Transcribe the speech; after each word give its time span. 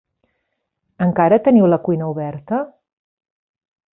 Encara 1.07 1.39
teniu 1.49 1.69
la 1.75 1.79
cuina 1.87 2.09
oberta? 2.15 2.63